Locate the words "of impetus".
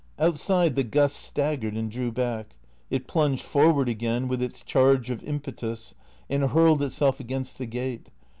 5.11-5.93